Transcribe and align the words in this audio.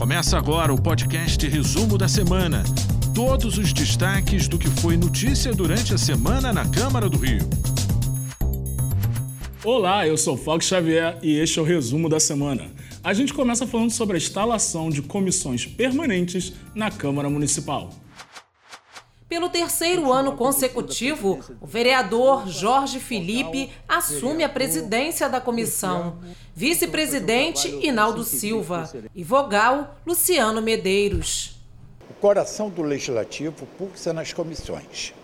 Começa 0.00 0.38
agora 0.38 0.72
o 0.72 0.80
podcast 0.80 1.46
Resumo 1.46 1.98
da 1.98 2.08
Semana. 2.08 2.64
Todos 3.14 3.58
os 3.58 3.70
destaques 3.70 4.48
do 4.48 4.58
que 4.58 4.66
foi 4.66 4.96
notícia 4.96 5.52
durante 5.52 5.92
a 5.92 5.98
semana 5.98 6.54
na 6.54 6.66
Câmara 6.66 7.06
do 7.06 7.18
Rio. 7.18 7.46
Olá, 9.62 10.08
eu 10.08 10.16
sou 10.16 10.38
Fox 10.38 10.64
Xavier 10.64 11.18
e 11.22 11.38
este 11.38 11.58
é 11.58 11.62
o 11.62 11.66
Resumo 11.66 12.08
da 12.08 12.18
Semana. 12.18 12.70
A 13.04 13.12
gente 13.12 13.34
começa 13.34 13.66
falando 13.66 13.90
sobre 13.90 14.16
a 14.16 14.16
instalação 14.16 14.88
de 14.88 15.02
comissões 15.02 15.66
permanentes 15.66 16.54
na 16.74 16.90
Câmara 16.90 17.28
Municipal. 17.28 17.90
Pelo 19.30 19.48
terceiro 19.48 20.12
ano 20.12 20.32
consecutivo, 20.32 21.38
o 21.60 21.66
vereador 21.66 22.48
Jorge 22.48 22.98
Felipe 22.98 23.70
assume 23.88 24.42
a 24.42 24.48
presidência 24.48 25.28
da 25.28 25.40
comissão. 25.40 26.18
Vice-presidente, 26.52 27.68
Inaldo 27.80 28.24
Silva. 28.24 28.90
E 29.14 29.22
vogal, 29.22 29.96
Luciano 30.04 30.60
Medeiros. 30.60 31.56
O 32.10 32.14
coração 32.14 32.68
do 32.68 32.82
legislativo 32.82 33.68
pulsa 33.78 34.12
nas 34.12 34.32
comissões. 34.32 35.14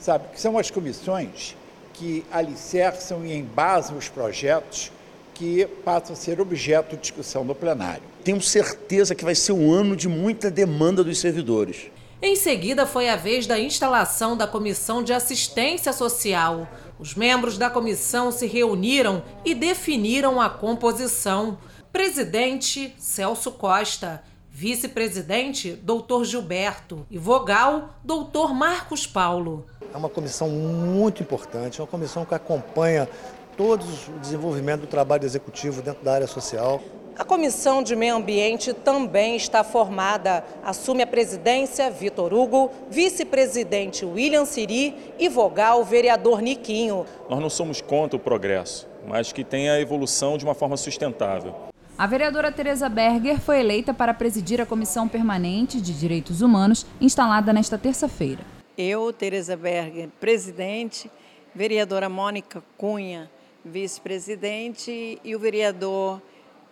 Sabe, 0.00 0.30
que 0.34 0.40
são 0.40 0.58
as 0.58 0.68
comissões 0.72 1.54
que 1.92 2.24
alicerçam 2.32 3.24
e 3.24 3.32
embasam 3.32 3.96
os 3.96 4.08
projetos 4.08 4.90
que 5.34 5.66
passam 5.84 6.14
a 6.14 6.16
ser 6.16 6.40
objeto 6.40 6.96
de 6.96 7.02
discussão 7.02 7.44
no 7.44 7.54
plenário. 7.54 8.02
Tenho 8.24 8.40
certeza 8.40 9.14
que 9.14 9.24
vai 9.24 9.36
ser 9.36 9.52
um 9.52 9.72
ano 9.72 9.94
de 9.94 10.08
muita 10.08 10.50
demanda 10.50 11.04
dos 11.04 11.18
servidores. 11.18 11.93
Em 12.22 12.36
seguida, 12.36 12.86
foi 12.86 13.08
a 13.08 13.16
vez 13.16 13.46
da 13.46 13.58
instalação 13.58 14.36
da 14.36 14.46
Comissão 14.46 15.02
de 15.02 15.12
Assistência 15.12 15.92
Social. 15.92 16.66
Os 16.98 17.14
membros 17.14 17.58
da 17.58 17.68
comissão 17.68 18.30
se 18.30 18.46
reuniram 18.46 19.22
e 19.44 19.54
definiram 19.54 20.40
a 20.40 20.48
composição. 20.48 21.58
Presidente 21.92 22.94
Celso 22.98 23.52
Costa, 23.52 24.22
vice-presidente 24.50 25.72
Doutor 25.72 26.24
Gilberto 26.24 27.06
e 27.10 27.18
vogal 27.18 27.96
Doutor 28.02 28.54
Marcos 28.54 29.06
Paulo. 29.06 29.66
É 29.92 29.96
uma 29.96 30.08
comissão 30.08 30.48
muito 30.48 31.22
importante, 31.22 31.80
é 31.80 31.82
uma 31.82 31.90
comissão 31.90 32.24
que 32.24 32.34
acompanha 32.34 33.08
todo 33.56 33.84
o 33.84 34.18
desenvolvimento 34.18 34.82
do 34.82 34.86
trabalho 34.86 35.24
executivo 35.24 35.82
dentro 35.82 36.04
da 36.04 36.14
área 36.14 36.26
social. 36.26 36.80
A 37.16 37.24
Comissão 37.24 37.80
de 37.80 37.94
Meio 37.94 38.16
Ambiente 38.16 38.72
também 38.72 39.36
está 39.36 39.62
formada. 39.62 40.44
Assume 40.64 41.04
a 41.04 41.06
presidência 41.06 41.88
Vitor 41.88 42.34
Hugo, 42.34 42.72
vice-presidente 42.90 44.04
William 44.04 44.44
Siri 44.44 44.96
e 45.16 45.28
vogal 45.28 45.80
o 45.80 45.84
vereador 45.84 46.42
Niquinho. 46.42 47.06
Nós 47.30 47.38
não 47.38 47.48
somos 47.48 47.80
contra 47.80 48.16
o 48.16 48.20
progresso, 48.20 48.88
mas 49.06 49.30
que 49.30 49.44
tenha 49.44 49.74
a 49.74 49.80
evolução 49.80 50.36
de 50.36 50.44
uma 50.44 50.56
forma 50.56 50.76
sustentável. 50.76 51.54
A 51.96 52.04
vereadora 52.04 52.50
Tereza 52.50 52.88
Berger 52.88 53.40
foi 53.40 53.60
eleita 53.60 53.94
para 53.94 54.12
presidir 54.12 54.60
a 54.60 54.66
Comissão 54.66 55.06
Permanente 55.06 55.80
de 55.80 55.96
Direitos 55.96 56.42
Humanos, 56.42 56.84
instalada 57.00 57.52
nesta 57.52 57.78
terça-feira. 57.78 58.40
Eu, 58.76 59.12
Tereza 59.12 59.56
Berger, 59.56 60.08
presidente, 60.18 61.08
vereadora 61.54 62.08
Mônica 62.08 62.60
Cunha, 62.76 63.30
vice-presidente, 63.64 65.20
e 65.22 65.36
o 65.36 65.38
vereador 65.38 66.20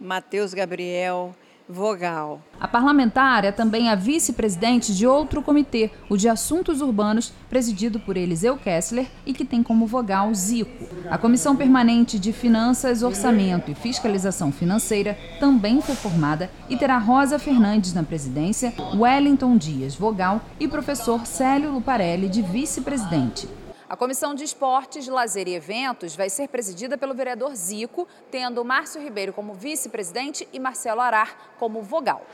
Matheus 0.03 0.53
Gabriel 0.53 1.33
Vogal. 1.69 2.42
A 2.61 2.67
parlamentar 2.67 3.45
é 3.45 3.53
também 3.53 3.89
a 3.89 3.95
vice-presidente 3.95 4.92
de 4.92 5.06
outro 5.06 5.41
comitê, 5.41 5.92
o 6.11 6.17
de 6.17 6.28
Assuntos 6.28 6.81
Urbanos, 6.81 7.33
presidido 7.48 8.00
por 8.00 8.17
Eliseu 8.17 8.56
Kessler 8.56 9.06
e 9.25 9.33
que 9.33 9.45
tem 9.45 9.62
como 9.62 9.86
vogal 9.86 10.34
Zico. 10.34 10.86
A 11.08 11.17
Comissão 11.17 11.55
Permanente 11.55 12.19
de 12.19 12.33
Finanças, 12.33 13.05
Orçamento 13.05 13.70
e 13.70 13.77
Fiscalização 13.77 14.50
Financeira 14.50 15.17
também 15.39 15.80
foi 15.80 15.95
formada 15.95 16.50
e 16.69 16.77
terá 16.77 16.98
Rosa 16.98 17.39
Fernandes 17.39 17.95
na 17.95 18.03
presidência, 18.03 18.75
Wellington 18.97 19.56
Dias, 19.56 19.95
vogal, 19.95 20.42
e 20.58 20.67
professor 20.67 21.25
Célio 21.27 21.70
Luparelli, 21.70 22.28
de 22.28 22.42
vice-presidente. 22.42 23.48
A 23.92 23.96
Comissão 23.96 24.34
de 24.34 24.42
Esportes, 24.42 25.06
Lazer 25.06 25.46
e 25.46 25.55
Eventos 25.55 26.17
vai 26.17 26.30
ser 26.30 26.48
presidida 26.48 26.96
pelo 26.96 27.14
vereador 27.14 27.55
Zico, 27.55 28.08
tendo 28.30 28.64
Márcio 28.64 29.02
Ribeiro 29.02 29.34
como 29.34 29.52
vice-presidente 29.52 30.48
e 30.50 30.58
Marcelo 30.58 31.02
Arar 31.02 31.52
como 31.58 31.83
vogal. 31.83 32.27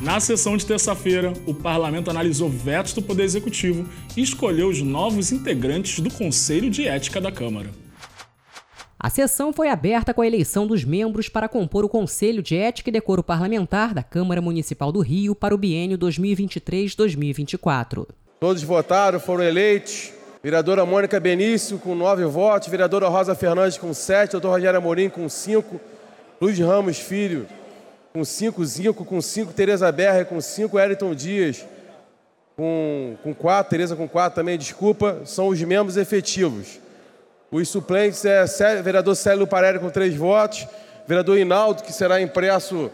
Na 0.00 0.18
sessão 0.18 0.56
de 0.56 0.66
terça-feira, 0.66 1.32
o 1.46 1.54
parlamento 1.54 2.10
analisou 2.10 2.50
vetos 2.50 2.92
do 2.92 3.00
Poder 3.00 3.22
Executivo 3.22 3.88
e 4.16 4.20
escolheu 4.20 4.68
os 4.68 4.82
novos 4.82 5.30
integrantes 5.30 6.00
do 6.00 6.10
Conselho 6.10 6.68
de 6.68 6.88
Ética 6.88 7.20
da 7.20 7.30
Câmara. 7.30 7.70
A 8.98 9.10
sessão 9.10 9.52
foi 9.52 9.68
aberta 9.68 10.12
com 10.12 10.22
a 10.22 10.26
eleição 10.26 10.66
dos 10.66 10.82
membros 10.82 11.28
para 11.28 11.48
compor 11.48 11.84
o 11.84 11.88
Conselho 11.88 12.42
de 12.42 12.56
Ética 12.56 12.90
e 12.90 12.92
Decoro 12.92 13.22
Parlamentar 13.22 13.94
da 13.94 14.02
Câmara 14.02 14.42
Municipal 14.42 14.90
do 14.90 14.98
Rio 14.98 15.36
para 15.36 15.54
o 15.54 15.58
biênio 15.58 15.96
2023-2024. 15.98 18.08
Todos 18.44 18.62
votaram, 18.62 19.18
foram 19.18 19.42
eleitos. 19.42 20.12
Vereadora 20.42 20.84
Mônica 20.84 21.18
Benício 21.18 21.78
com 21.78 21.94
nove 21.94 22.26
votos, 22.26 22.68
vereadora 22.68 23.08
Rosa 23.08 23.34
Fernandes 23.34 23.78
com 23.78 23.94
sete, 23.94 24.32
doutor 24.32 24.50
Rogério 24.50 24.76
Amorim 24.76 25.08
com 25.08 25.26
cinco, 25.30 25.80
Luiz 26.38 26.58
Ramos 26.58 26.98
Filho 26.98 27.46
com 28.12 28.22
cinco, 28.22 28.62
Zico 28.62 29.02
com 29.02 29.22
cinco, 29.22 29.54
Tereza 29.54 29.90
Berger 29.90 30.26
com 30.26 30.42
cinco, 30.42 30.78
Eliton 30.78 31.14
Dias 31.14 31.64
com, 32.54 33.16
com 33.22 33.34
quatro, 33.34 33.70
Tereza 33.70 33.96
com 33.96 34.06
quatro 34.06 34.36
também, 34.36 34.58
desculpa, 34.58 35.22
são 35.24 35.48
os 35.48 35.62
membros 35.62 35.96
efetivos. 35.96 36.78
Os 37.50 37.66
suplentes 37.70 38.26
é 38.26 38.44
vereador 38.82 39.16
Célio 39.16 39.46
Parelli 39.46 39.78
com 39.78 39.88
três 39.88 40.14
votos, 40.14 40.68
vereador 41.06 41.38
Inaldo, 41.38 41.82
que 41.82 41.94
será 41.94 42.20
impresso 42.20 42.90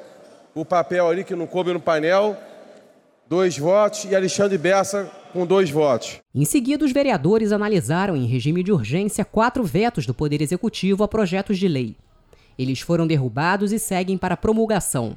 o 0.55 0.65
papel 0.65 1.09
ali 1.09 1.25
que 1.25 1.35
não 1.35 1.49
coube 1.49 1.73
no 1.73 1.81
painel, 1.81 2.37
dois 3.31 3.57
votos, 3.57 4.05
e 4.07 4.17
Alexandre 4.17 4.59
Bessa 4.59 5.09
com 5.33 5.47
dois 5.47 5.71
votos. 5.71 6.19
Em 6.35 6.45
seguida, 6.45 6.85
os 6.85 6.91
vereadores 6.91 7.53
analisaram 7.53 8.17
em 8.17 8.27
regime 8.27 8.61
de 8.61 8.73
urgência 8.73 9.25
quatro 9.25 9.63
vetos 9.63 10.05
do 10.05 10.13
Poder 10.13 10.43
Executivo 10.43 11.05
a 11.05 11.09
projetos 11.09 11.57
de 11.57 11.69
lei. 11.69 11.95
Eles 12.59 12.81
foram 12.81 13.07
derrubados 13.07 13.71
e 13.71 13.79
seguem 13.79 14.19
para 14.19 14.37
promulgação. 14.37 15.17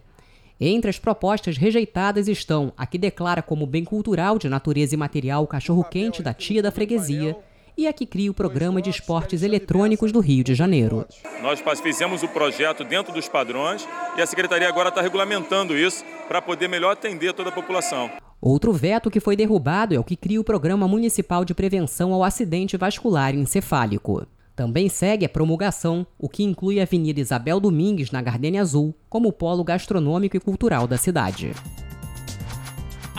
Entre 0.62 0.92
as 0.92 1.00
propostas 1.00 1.58
rejeitadas 1.58 2.28
estão 2.28 2.72
a 2.78 2.86
que 2.86 3.00
declara 3.00 3.42
como 3.42 3.66
bem 3.66 3.84
cultural 3.84 4.38
de 4.38 4.48
natureza 4.48 4.94
imaterial 4.94 5.44
o 5.44 5.48
cachorro-quente 5.48 6.22
da 6.22 6.36
tia 6.36 6.62
da 6.62 6.72
freguesia 6.72 7.36
e 7.78 7.88
a 7.88 7.94
que 7.94 8.06
cria 8.06 8.32
o 8.32 8.34
programa 8.34 8.82
de 8.82 8.90
esportes 8.90 9.44
eletrônicos 9.44 10.12
do 10.12 10.20
Rio 10.20 10.44
de 10.44 10.56
Janeiro. 10.56 11.06
Nós 11.42 11.62
fizemos 11.82 12.24
o 12.24 12.28
projeto 12.28 12.84
dentro 12.84 13.14
dos 13.14 13.28
padrões 13.28 13.88
e 14.18 14.22
a 14.22 14.26
Secretaria 14.26 14.68
agora 14.68 14.90
está 14.90 15.02
regulamentando 15.02 15.78
isso 15.78 16.04
para 16.28 16.42
poder 16.42 16.68
melhor 16.68 16.92
atender 16.92 17.34
toda 17.34 17.50
a 17.50 17.54
população. 17.54 18.10
Outro 18.40 18.74
veto 18.74 19.10
que 19.10 19.20
foi 19.20 19.36
derrubado 19.36 19.96
é 19.96 20.00
o 20.00 20.04
que 20.04 20.18
cria 20.18 20.42
o 20.42 20.44
Programa 20.44 20.88
Municipal 20.88 21.46
de 21.46 21.54
Prevenção 21.54 22.14
ao 22.14 22.24
Acidente 22.24 22.76
Vascular 22.76 23.34
Encefálico. 23.34 24.28
Também 24.56 24.88
segue 24.88 25.26
a 25.26 25.30
promulgação, 25.30 26.06
o 26.20 26.30
que 26.30 26.44
inclui 26.44 26.80
a 26.80 26.84
Avenida 26.84 27.20
Isabel 27.20 27.60
Domingues, 27.60 28.12
na 28.12 28.22
Gardenia 28.22 28.62
Azul, 28.62 28.94
como 29.10 29.32
polo 29.32 29.64
gastronômico 29.64 30.38
e 30.38 30.40
cultural 30.40 30.86
da 30.86 30.98
cidade. 30.98 31.54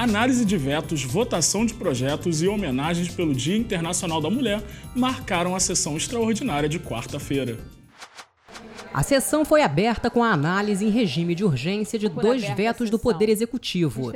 Análise 0.05 0.45
de 0.45 0.59
vetos, 0.59 1.03
votação 1.03 1.65
de 1.65 1.73
projetos 1.73 2.43
e 2.43 2.47
homenagens 2.47 3.09
pelo 3.09 3.35
Dia 3.35 3.57
Internacional 3.57 4.21
da 4.21 4.29
Mulher 4.29 4.63
marcaram 4.95 5.57
a 5.57 5.59
sessão 5.59 5.97
extraordinária 5.97 6.69
de 6.69 6.79
quarta-feira. 6.79 7.59
A 8.95 9.03
sessão 9.03 9.45
foi 9.45 9.61
aberta 9.61 10.09
com 10.09 10.23
a 10.23 10.31
análise 10.31 10.85
em 10.85 10.89
regime 10.89 11.35
de 11.35 11.45
urgência 11.45 11.99
de 11.99 12.09
dois 12.09 12.45
vetos 12.51 12.89
do 12.91 12.97
Poder 12.97 13.29
Executivo. 13.29 14.13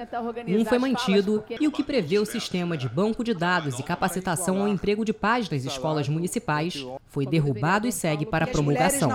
Um 0.46 0.64
foi 0.64 0.78
mantido 0.78 1.42
e 1.60 1.66
o 1.66 1.72
que 1.72 1.82
prevê 1.82 2.20
o 2.20 2.24
sistema 2.24 2.76
de 2.76 2.88
banco 2.88 3.24
de 3.24 3.34
dados 3.34 3.80
e 3.80 3.82
capacitação 3.82 4.60
ao 4.60 4.68
emprego 4.68 5.04
de 5.04 5.12
pais 5.12 5.50
nas 5.50 5.64
escolas 5.64 6.08
municipais 6.08 6.86
foi 7.08 7.26
derrubado 7.26 7.88
e 7.88 7.92
segue 7.92 8.24
para 8.24 8.44
a 8.44 8.48
promulgação. 8.48 9.10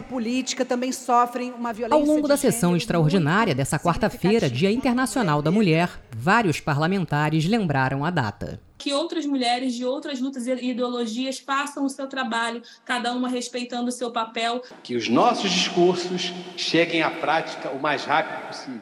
Ao 1.89 2.01
longo 2.01 2.27
da 2.27 2.35
sessão 2.35 2.75
extraordinária 2.75 3.55
dessa 3.55 3.79
quarta-feira, 3.79 4.49
Dia 4.49 4.69
Internacional 4.69 5.41
da 5.41 5.49
Mulher, 5.49 5.89
vários 6.11 6.59
parlamentares 6.59 7.45
lembraram 7.45 8.03
a 8.03 8.09
data 8.09 8.59
que 8.83 8.91
outras 8.91 9.25
mulheres 9.25 9.73
de 9.73 9.85
outras 9.85 10.19
lutas 10.19 10.45
e 10.45 10.51
ideologias 10.51 11.39
façam 11.39 11.85
o 11.85 11.89
seu 11.89 12.05
trabalho, 12.05 12.61
cada 12.83 13.13
uma 13.13 13.29
respeitando 13.29 13.87
o 13.87 13.91
seu 13.93 14.11
papel. 14.11 14.61
Que 14.83 14.97
os 14.97 15.07
nossos 15.07 15.49
discursos 15.49 16.33
cheguem 16.57 17.01
à 17.01 17.09
prática 17.09 17.69
o 17.69 17.81
mais 17.81 18.03
rápido 18.03 18.45
possível. 18.45 18.81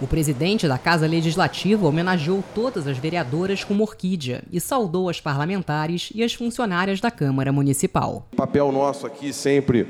O 0.00 0.06
presidente 0.06 0.66
da 0.66 0.78
Casa 0.78 1.06
Legislativa 1.06 1.86
homenageou 1.86 2.42
todas 2.54 2.86
as 2.86 2.96
vereadoras 2.96 3.62
com 3.62 3.74
uma 3.74 3.82
orquídea 3.82 4.42
e 4.50 4.58
saudou 4.58 5.10
as 5.10 5.20
parlamentares 5.20 6.10
e 6.14 6.24
as 6.24 6.32
funcionárias 6.32 6.98
da 6.98 7.10
Câmara 7.10 7.52
Municipal. 7.52 8.26
O 8.32 8.36
papel 8.36 8.72
nosso 8.72 9.06
aqui 9.06 9.30
sempre 9.30 9.86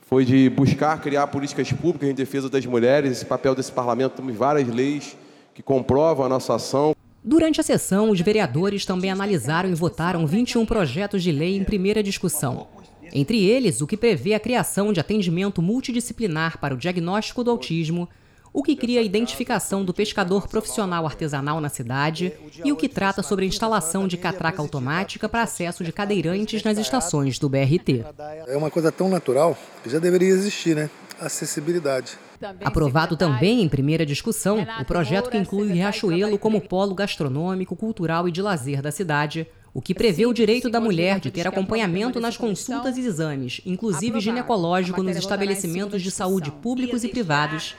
foi 0.00 0.24
de 0.24 0.48
buscar 0.48 0.98
criar 1.02 1.26
políticas 1.26 1.70
públicas 1.70 2.08
em 2.08 2.14
defesa 2.14 2.48
das 2.48 2.64
mulheres. 2.64 3.12
Esse 3.12 3.26
papel 3.26 3.54
desse 3.54 3.70
parlamento, 3.70 4.14
temos 4.14 4.34
várias 4.34 4.66
leis 4.66 5.18
que 5.54 5.62
comprovam 5.62 6.24
a 6.24 6.28
nossa 6.30 6.54
ação. 6.54 6.94
Durante 7.22 7.60
a 7.60 7.64
sessão, 7.64 8.10
os 8.10 8.20
vereadores 8.20 8.86
também 8.86 9.10
analisaram 9.10 9.68
e 9.68 9.74
votaram 9.74 10.26
21 10.26 10.64
projetos 10.64 11.22
de 11.22 11.30
lei 11.30 11.54
em 11.54 11.64
primeira 11.64 12.02
discussão. 12.02 12.66
Entre 13.12 13.44
eles, 13.44 13.82
o 13.82 13.86
que 13.86 13.96
prevê 13.96 14.34
a 14.34 14.40
criação 14.40 14.92
de 14.92 15.00
atendimento 15.00 15.60
multidisciplinar 15.60 16.58
para 16.58 16.74
o 16.74 16.78
diagnóstico 16.78 17.44
do 17.44 17.50
autismo, 17.50 18.08
o 18.52 18.62
que 18.62 18.74
cria 18.74 19.00
a 19.00 19.02
identificação 19.02 19.84
do 19.84 19.92
pescador 19.92 20.48
profissional 20.48 21.04
artesanal 21.04 21.60
na 21.60 21.68
cidade 21.68 22.32
e 22.64 22.72
o 22.72 22.76
que 22.76 22.88
trata 22.88 23.22
sobre 23.22 23.44
a 23.44 23.48
instalação 23.48 24.08
de 24.08 24.16
catraca 24.16 24.62
automática 24.62 25.28
para 25.28 25.42
acesso 25.42 25.84
de 25.84 25.92
cadeirantes 25.92 26.62
nas 26.64 26.78
estações 26.78 27.38
do 27.38 27.48
BRT. 27.48 28.04
É 28.46 28.56
uma 28.56 28.70
coisa 28.70 28.90
tão 28.90 29.08
natural 29.08 29.56
que 29.82 29.90
já 29.90 29.98
deveria 29.98 30.28
existir, 30.28 30.74
né? 30.74 30.90
Acessibilidade. 31.20 32.18
Aprovado 32.64 33.16
também 33.16 33.62
em 33.62 33.68
primeira 33.68 34.06
discussão 34.06 34.66
o 34.80 34.84
projeto 34.84 35.30
que 35.30 35.36
inclui 35.36 35.70
o 35.70 35.72
Riachuelo 35.74 36.38
como 36.38 36.60
polo 36.60 36.94
gastronômico, 36.94 37.76
cultural 37.76 38.28
e 38.28 38.32
de 38.32 38.40
lazer 38.40 38.80
da 38.80 38.90
cidade, 38.90 39.46
o 39.74 39.80
que 39.80 39.94
prevê 39.94 40.26
o 40.26 40.32
direito 40.32 40.68
da 40.68 40.80
mulher 40.80 41.20
de 41.20 41.30
ter 41.30 41.46
acompanhamento 41.46 42.18
nas 42.18 42.36
consultas 42.36 42.96
e 42.96 43.00
exames, 43.00 43.60
inclusive 43.64 44.18
ginecológico, 44.20 45.02
nos 45.02 45.16
estabelecimentos 45.16 46.02
de 46.02 46.10
saúde 46.10 46.50
públicos 46.50 47.04
e 47.04 47.08
privados, 47.08 47.76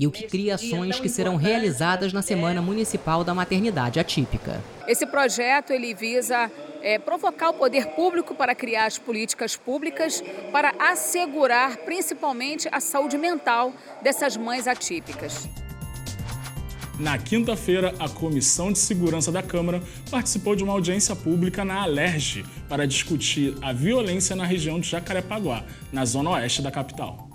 e 0.00 0.06
o 0.06 0.10
que 0.10 0.26
cria 0.26 0.54
ações 0.54 0.98
que 0.98 1.10
serão 1.10 1.36
realizadas 1.36 2.10
na 2.10 2.22
Semana 2.22 2.62
Municipal 2.62 3.22
da 3.22 3.34
Maternidade 3.34 4.00
Atípica. 4.00 4.58
Esse 4.88 5.04
projeto 5.04 5.74
ele 5.74 5.94
visa 5.94 6.50
é, 6.80 6.98
provocar 6.98 7.50
o 7.50 7.52
poder 7.52 7.88
público 7.88 8.34
para 8.34 8.54
criar 8.54 8.86
as 8.86 8.96
políticas 8.96 9.56
públicas 9.56 10.24
para 10.50 10.72
assegurar 10.78 11.76
principalmente 11.84 12.66
a 12.72 12.80
saúde 12.80 13.18
mental 13.18 13.74
dessas 14.00 14.38
mães 14.38 14.66
atípicas. 14.66 15.46
Na 16.98 17.18
quinta-feira, 17.18 17.94
a 17.98 18.08
Comissão 18.08 18.72
de 18.72 18.78
Segurança 18.78 19.30
da 19.30 19.42
Câmara 19.42 19.82
participou 20.10 20.56
de 20.56 20.64
uma 20.64 20.72
audiência 20.72 21.14
pública 21.14 21.62
na 21.62 21.82
Alerj 21.82 22.44
para 22.70 22.86
discutir 22.86 23.54
a 23.60 23.72
violência 23.72 24.34
na 24.34 24.44
região 24.44 24.80
de 24.80 24.88
Jacarepaguá, 24.88 25.62
na 25.92 26.06
zona 26.06 26.30
oeste 26.30 26.62
da 26.62 26.70
capital. 26.70 27.29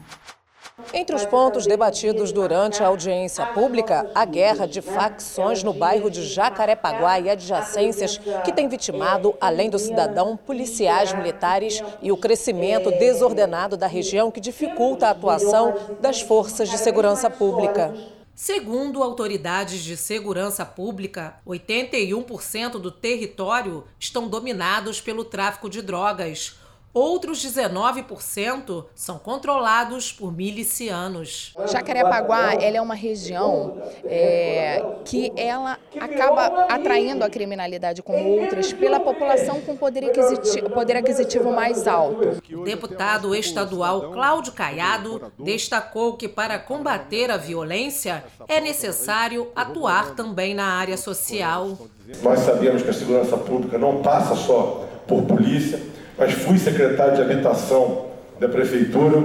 Entre 0.94 1.16
os 1.16 1.26
pontos 1.26 1.66
debatidos 1.66 2.34
durante 2.34 2.84
a 2.84 2.88
audiência 2.88 3.46
pública, 3.48 4.12
a 4.14 4.26
guerra 4.26 4.68
de 4.68 4.82
facções 4.82 5.64
no 5.64 5.74
bairro 5.74 6.12
de 6.12 6.24
Jacarepaguá 6.24 7.18
e 7.20 7.30
adjacências, 7.30 8.18
que 8.44 8.52
tem 8.52 8.68
vitimado, 8.68 9.36
além 9.40 9.70
do 9.70 9.80
cidadão, 9.80 10.36
policiais 10.36 11.14
militares 11.14 11.82
e 12.02 12.12
o 12.12 12.18
crescimento 12.18 12.92
desordenado 12.92 13.78
da 13.78 13.88
região 13.88 14.30
que 14.30 14.42
dificulta 14.42 15.08
a 15.08 15.12
atuação 15.12 15.74
das 16.02 16.22
forças 16.22 16.70
de 16.70 16.78
segurança 16.78 17.30
pública. 17.30 17.94
Segundo 18.34 19.02
autoridades 19.02 19.82
de 19.82 19.96
segurança 19.96 20.66
pública, 20.66 21.36
81% 21.48 22.72
do 22.72 22.92
território 22.92 23.86
estão 23.98 24.28
dominados 24.28 25.00
pelo 25.00 25.24
tráfico 25.24 25.70
de 25.70 25.82
drogas. 25.82 26.58
Outros 26.96 27.46
19% 27.46 28.86
são 28.96 29.20
controlados 29.20 30.14
por 30.14 30.32
milicianos. 30.32 31.54
Jacarepaguá 31.70 32.54
ela 32.54 32.78
é 32.78 32.82
uma 32.82 32.96
região 32.96 33.82
é, 34.06 34.82
que 35.04 35.30
ela 35.36 35.78
acaba 36.00 36.68
atraindo 36.70 37.26
a 37.26 37.30
criminalidade 37.30 38.02
com 38.02 38.40
outras 38.40 38.72
pela 38.72 38.98
população 38.98 39.60
com 39.60 39.76
poder 39.76 40.06
aquisitivo, 40.06 40.70
poder 40.70 40.96
aquisitivo 40.96 41.52
mais 41.52 41.86
alto. 41.86 42.42
O 42.54 42.64
deputado 42.64 43.36
estadual 43.36 44.14
Cláudio 44.14 44.54
Caiado 44.54 45.34
destacou 45.38 46.16
que 46.16 46.30
para 46.30 46.58
combater 46.58 47.30
a 47.30 47.36
violência 47.36 48.24
é 48.48 48.62
necessário 48.62 49.52
atuar 49.54 50.16
também 50.16 50.54
na 50.54 50.66
área 50.66 50.96
social. 50.96 51.78
Nós 52.24 52.40
sabemos 52.40 52.84
que 52.84 52.90
a 52.90 52.94
segurança 52.94 53.36
pública 53.36 53.78
não 53.78 54.02
passa 54.02 54.34
só 54.34 54.88
por 55.06 55.24
polícia, 55.24 55.78
mas 56.18 56.34
fui 56.34 56.58
secretário 56.58 57.16
de 57.16 57.22
habitação 57.22 58.06
da 58.40 58.48
prefeitura 58.48 59.24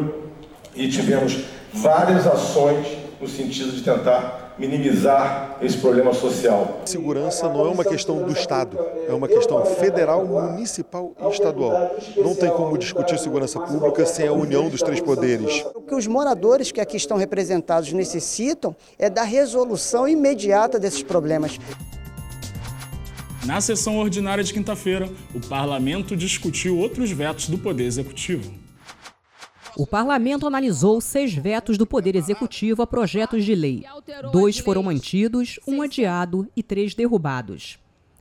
e 0.74 0.88
tivemos 0.88 1.44
várias 1.72 2.26
ações 2.26 2.86
no 3.20 3.28
sentido 3.28 3.72
de 3.72 3.82
tentar 3.82 4.54
minimizar 4.58 5.56
esse 5.62 5.78
problema 5.78 6.12
social. 6.12 6.80
Segurança 6.84 7.48
não 7.48 7.66
é 7.66 7.68
uma 7.70 7.84
questão 7.84 8.22
do 8.22 8.32
Estado, 8.32 8.78
é 9.08 9.12
uma 9.12 9.26
questão 9.26 9.64
federal, 9.64 10.24
municipal 10.26 11.12
e 11.18 11.28
estadual. 11.28 11.96
Não 12.16 12.34
tem 12.34 12.50
como 12.50 12.76
discutir 12.76 13.18
segurança 13.18 13.58
pública 13.58 14.04
sem 14.04 14.28
a 14.28 14.32
união 14.32 14.68
dos 14.68 14.82
três 14.82 15.00
poderes. 15.00 15.64
O 15.74 15.80
que 15.80 15.94
os 15.94 16.06
moradores 16.06 16.70
que 16.70 16.80
aqui 16.80 16.96
estão 16.96 17.16
representados 17.16 17.92
necessitam 17.92 18.76
é 18.98 19.08
da 19.08 19.22
resolução 19.22 20.06
imediata 20.06 20.78
desses 20.78 21.02
problemas. 21.02 21.58
Na 23.44 23.58
sessão 23.60 23.98
ordinária 23.98 24.44
de 24.44 24.52
quinta-feira, 24.52 25.10
o 25.34 25.40
parlamento 25.40 26.14
discutiu 26.14 26.78
outros 26.78 27.10
vetos 27.10 27.48
do 27.48 27.56
Poder 27.56 27.84
Executivo. 27.84 28.52
O 29.76 29.86
parlamento 29.86 30.46
analisou 30.46 31.00
seis 31.00 31.32
vetos 31.32 31.78
do 31.78 31.86
Poder 31.86 32.16
Executivo 32.16 32.82
a 32.82 32.86
projetos 32.86 33.44
de 33.44 33.54
lei. 33.54 33.84
Dois 34.30 34.58
foram 34.58 34.82
mantidos, 34.82 35.58
um 35.66 35.80
adiado 35.80 36.46
e 36.54 36.62
três 36.62 36.94
derrubados. 36.94 37.78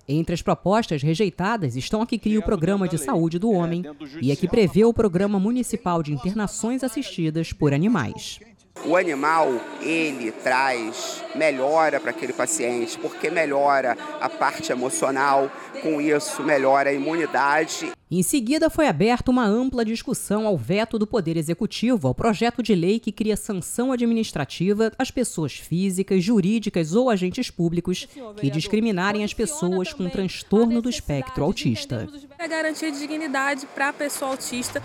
Entre 0.07 0.33
as 0.33 0.41
propostas 0.41 1.03
rejeitadas 1.03 1.75
estão 1.75 2.01
a 2.01 2.07
que 2.07 2.17
cria 2.17 2.39
o 2.39 2.43
Programa 2.43 2.87
de 2.87 2.97
Saúde 2.97 3.37
do 3.37 3.51
Homem 3.51 3.83
e 4.21 4.31
a 4.31 4.35
que 4.35 4.47
prevê 4.47 4.85
o 4.85 4.93
Programa 4.93 5.39
Municipal 5.39 6.01
de 6.01 6.13
Internações 6.13 6.83
Assistidas 6.83 7.51
por 7.51 7.73
Animais. 7.73 8.39
O 8.85 8.95
animal, 8.95 9.59
ele 9.81 10.31
traz 10.31 11.21
melhora 11.35 11.99
para 11.99 12.11
aquele 12.11 12.33
paciente, 12.33 12.97
porque 12.97 13.29
melhora 13.29 13.97
a 14.21 14.29
parte 14.29 14.71
emocional, 14.71 15.51
com 15.81 15.99
isso 15.99 16.41
melhora 16.43 16.89
a 16.89 16.93
imunidade. 16.93 17.91
Em 18.11 18.23
seguida, 18.23 18.69
foi 18.69 18.87
aberta 18.87 19.29
uma 19.29 19.45
ampla 19.45 19.85
discussão 19.85 20.47
ao 20.47 20.57
veto 20.57 20.97
do 20.97 21.05
Poder 21.05 21.37
Executivo 21.37 22.07
ao 22.07 22.15
projeto 22.15 22.63
de 22.63 22.73
lei 22.73 22.99
que 22.99 23.11
cria 23.11 23.37
sanção 23.37 23.91
administrativa 23.91 24.91
às 24.97 25.11
pessoas 25.11 25.53
físicas, 25.53 26.23
jurídicas 26.23 26.95
ou 26.95 27.09
agentes 27.09 27.51
públicos 27.51 28.07
que 28.37 28.49
discriminarem 28.49 29.23
as 29.23 29.33
pessoas 29.33 29.93
com 29.93 30.09
transtorno 30.09 30.81
do 30.81 30.89
espectro 30.89 31.43
autista. 31.43 32.07
A 32.39 32.47
garantia 32.47 32.91
de 32.91 32.97
dignidade 32.97 33.67
para 33.67 33.89
a 33.89 33.93
pessoa 33.93 34.31
autista. 34.31 34.81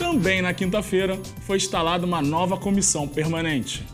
Também 0.00 0.40
na 0.40 0.54
quinta-feira 0.54 1.18
foi 1.42 1.58
instalada 1.58 2.06
uma 2.06 2.22
nova 2.22 2.56
comissão 2.56 3.06
permanente. 3.06 3.86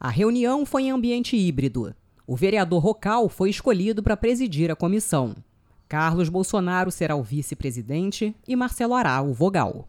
A 0.00 0.08
reunião 0.08 0.64
foi 0.64 0.84
em 0.84 0.90
ambiente 0.90 1.36
híbrido. 1.36 1.94
O 2.26 2.34
vereador 2.34 2.82
Rocal 2.82 3.28
foi 3.28 3.50
escolhido 3.50 4.02
para 4.02 4.16
presidir 4.16 4.70
a 4.70 4.74
comissão. 4.74 5.36
Carlos 5.86 6.30
Bolsonaro 6.30 6.90
será 6.90 7.16
o 7.16 7.22
vice-presidente 7.22 8.34
e 8.48 8.56
Marcelo 8.56 8.94
Ará 8.94 9.20
o 9.20 9.34
vogal. 9.34 9.86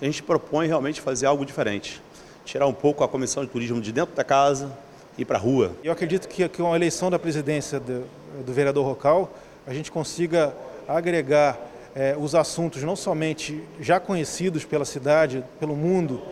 A 0.00 0.04
gente 0.06 0.22
propõe 0.22 0.66
realmente 0.66 1.02
fazer 1.02 1.26
algo 1.26 1.44
diferente. 1.44 2.00
Tirar 2.42 2.66
um 2.66 2.72
pouco 2.72 3.04
a 3.04 3.08
comissão 3.08 3.44
de 3.44 3.50
turismo 3.50 3.82
de 3.82 3.92
dentro 3.92 4.16
da 4.16 4.24
casa 4.24 4.74
e 5.18 5.22
ir 5.22 5.24
para 5.26 5.36
a 5.36 5.40
rua. 5.40 5.76
Eu 5.84 5.92
acredito 5.92 6.26
que 6.26 6.48
com 6.48 6.72
a 6.72 6.76
eleição 6.76 7.10
da 7.10 7.18
presidência 7.18 7.78
do, 7.78 8.06
do 8.46 8.52
vereador 8.54 8.86
Rocal, 8.86 9.30
a 9.66 9.74
gente 9.74 9.92
consiga 9.92 10.56
agregar 10.88 11.73
é, 11.94 12.16
os 12.18 12.34
assuntos 12.34 12.82
não 12.82 12.96
somente 12.96 13.62
já 13.80 14.00
conhecidos 14.00 14.64
pela 14.64 14.84
cidade, 14.84 15.44
pelo 15.60 15.76
mundo, 15.76 16.22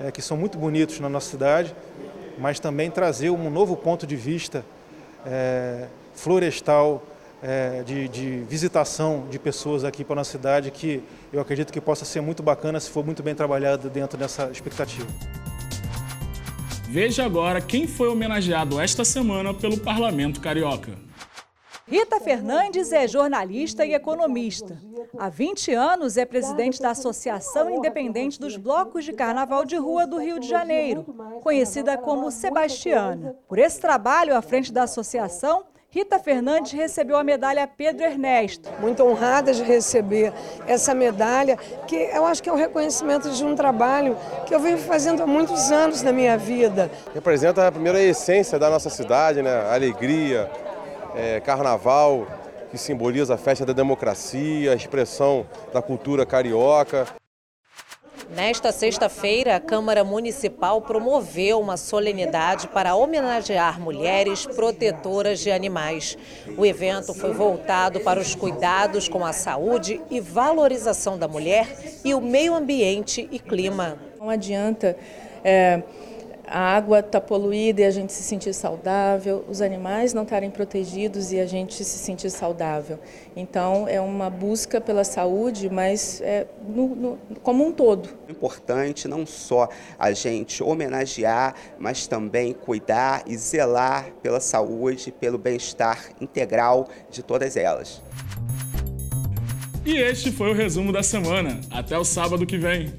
é, 0.00 0.10
que 0.10 0.22
são 0.22 0.36
muito 0.36 0.56
bonitos 0.56 0.98
na 1.00 1.08
nossa 1.08 1.30
cidade, 1.30 1.74
mas 2.38 2.58
também 2.58 2.90
trazer 2.90 3.30
um 3.30 3.50
novo 3.50 3.76
ponto 3.76 4.06
de 4.06 4.16
vista 4.16 4.64
é, 5.26 5.86
florestal, 6.14 7.02
de, 7.84 8.06
de, 8.06 8.44
visitação 8.48 9.24
de 9.28 9.36
pessoas 9.36 9.82
aqui 9.82 10.04
para 10.04 10.14
a 10.14 10.16
nossa 10.18 10.30
cidade, 10.30 10.70
que 10.70 11.02
eu 11.32 11.40
acredito 11.40 11.72
que 11.72 11.80
possa 11.80 12.04
ser 12.04 12.20
muito 12.20 12.40
bacana 12.40 12.78
se 12.78 12.88
for 12.88 13.04
muito 13.04 13.20
bem 13.20 13.34
trabalhado 13.34 13.90
dentro 13.90 14.16
dessa 14.16 14.48
expectativa. 14.52 15.08
Veja 16.88 17.24
agora 17.24 17.60
quem 17.60 17.88
foi 17.88 18.06
homenageado 18.06 18.78
esta 18.78 19.04
semana 19.04 19.52
pelo 19.52 19.76
Parlamento 19.76 20.40
Carioca. 20.40 20.92
Rita 21.86 22.20
Fernandes 22.20 22.92
é 22.92 23.08
jornalista 23.08 23.84
e 23.84 23.92
economista. 23.92 24.78
Há 25.18 25.28
20 25.28 25.74
anos 25.74 26.16
é 26.16 26.24
presidente 26.24 26.80
da 26.80 26.90
Associação 26.90 27.68
Independente 27.68 28.38
dos 28.38 28.56
Blocos 28.56 29.04
de 29.04 29.12
Carnaval 29.12 29.64
de 29.64 29.76
Rua 29.76 30.06
do 30.06 30.18
Rio 30.18 30.38
de 30.38 30.48
Janeiro, 30.48 31.04
conhecida 31.42 31.98
como 31.98 32.30
Sebastiana. 32.30 33.36
Por 33.48 33.58
esse 33.58 33.80
trabalho 33.80 34.36
à 34.36 34.40
frente 34.40 34.72
da 34.72 34.84
associação, 34.84 35.64
Rita 35.94 36.18
Fernandes 36.18 36.72
recebeu 36.72 37.18
a 37.18 37.22
medalha 37.22 37.66
Pedro 37.66 38.06
Ernesto. 38.06 38.66
Muito 38.80 39.04
honrada 39.04 39.52
de 39.52 39.62
receber 39.62 40.32
essa 40.66 40.94
medalha, 40.94 41.58
que 41.86 41.94
eu 41.96 42.24
acho 42.24 42.42
que 42.42 42.48
é 42.48 42.52
o 42.52 42.54
um 42.54 42.58
reconhecimento 42.58 43.30
de 43.30 43.44
um 43.44 43.54
trabalho 43.54 44.16
que 44.46 44.54
eu 44.54 44.58
venho 44.58 44.78
fazendo 44.78 45.22
há 45.22 45.26
muitos 45.26 45.70
anos 45.70 46.00
na 46.00 46.10
minha 46.10 46.38
vida. 46.38 46.90
Representa 47.12 47.66
a 47.66 47.70
primeira 47.70 48.00
essência 48.00 48.58
da 48.58 48.70
nossa 48.70 48.88
cidade, 48.88 49.42
né? 49.42 49.50
A 49.50 49.74
alegria, 49.74 50.50
é, 51.14 51.40
carnaval, 51.40 52.26
que 52.70 52.78
simboliza 52.78 53.34
a 53.34 53.38
festa 53.38 53.66
da 53.66 53.72
democracia, 53.72 54.72
a 54.72 54.74
expressão 54.74 55.46
da 55.72 55.82
cultura 55.82 56.24
carioca. 56.24 57.06
Nesta 58.34 58.72
sexta-feira, 58.72 59.56
a 59.56 59.60
Câmara 59.60 60.02
Municipal 60.02 60.80
promoveu 60.80 61.60
uma 61.60 61.76
solenidade 61.76 62.66
para 62.66 62.94
homenagear 62.94 63.78
mulheres 63.78 64.46
protetoras 64.46 65.40
de 65.40 65.50
animais. 65.50 66.16
O 66.56 66.64
evento 66.64 67.12
foi 67.12 67.34
voltado 67.34 68.00
para 68.00 68.18
os 68.18 68.34
cuidados 68.34 69.06
com 69.06 69.22
a 69.22 69.34
saúde 69.34 70.00
e 70.10 70.18
valorização 70.18 71.18
da 71.18 71.28
mulher 71.28 71.76
e 72.02 72.14
o 72.14 72.22
meio 72.22 72.54
ambiente 72.54 73.28
e 73.30 73.38
clima. 73.38 73.98
Não 74.18 74.30
adianta. 74.30 74.96
É 75.44 75.82
a 76.52 76.76
água 76.76 76.98
está 76.98 77.18
poluída 77.18 77.80
e 77.80 77.84
a 77.84 77.90
gente 77.90 78.12
se 78.12 78.22
sentir 78.22 78.52
saudável, 78.52 79.42
os 79.48 79.62
animais 79.62 80.12
não 80.12 80.22
estarem 80.22 80.50
protegidos 80.50 81.32
e 81.32 81.40
a 81.40 81.46
gente 81.46 81.82
se 81.82 81.98
sentir 81.98 82.28
saudável. 82.28 82.98
Então, 83.34 83.88
é 83.88 83.98
uma 83.98 84.28
busca 84.28 84.78
pela 84.78 85.02
saúde, 85.02 85.70
mas 85.70 86.20
é 86.20 86.46
no, 86.68 86.88
no, 86.94 87.18
como 87.42 87.66
um 87.66 87.72
todo. 87.72 88.06
É 88.28 88.32
importante 88.32 89.08
não 89.08 89.24
só 89.24 89.66
a 89.98 90.12
gente 90.12 90.62
homenagear, 90.62 91.54
mas 91.78 92.06
também 92.06 92.52
cuidar 92.52 93.22
e 93.26 93.34
zelar 93.34 94.10
pela 94.22 94.38
saúde, 94.38 95.10
pelo 95.10 95.38
bem-estar 95.38 96.10
integral 96.20 96.86
de 97.10 97.22
todas 97.22 97.56
elas. 97.56 98.02
E 99.86 99.96
este 99.96 100.30
foi 100.30 100.50
o 100.50 100.54
resumo 100.54 100.92
da 100.92 101.02
semana. 101.02 101.58
Até 101.70 101.96
o 101.96 102.04
sábado 102.04 102.44
que 102.44 102.58
vem. 102.58 102.92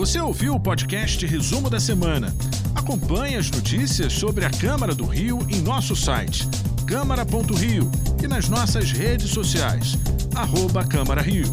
Você 0.00 0.18
ouviu 0.18 0.54
o 0.54 0.58
podcast 0.58 1.26
Resumo 1.26 1.68
da 1.68 1.78
Semana. 1.78 2.34
Acompanhe 2.74 3.36
as 3.36 3.50
notícias 3.50 4.14
sobre 4.14 4.46
a 4.46 4.50
Câmara 4.50 4.94
do 4.94 5.04
Rio 5.04 5.46
em 5.50 5.60
nosso 5.60 5.94
site 5.94 6.48
câmara.rio 6.86 7.90
e 8.24 8.26
nas 8.26 8.48
nossas 8.48 8.92
redes 8.92 9.28
sociais, 9.28 9.98
arroba 10.34 10.86
Câmara 10.86 11.20
Rio. 11.20 11.44